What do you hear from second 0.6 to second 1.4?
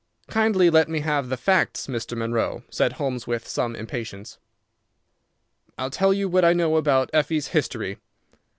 let me have the